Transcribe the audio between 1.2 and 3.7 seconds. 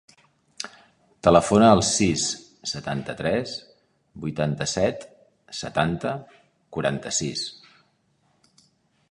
Telefona al sis, setanta-tres,